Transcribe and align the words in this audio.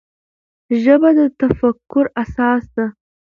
ژبه 0.81 1.09
د 1.17 1.19
تفکر 1.39 2.05
اساس 2.21 2.63
ده. 2.75 2.85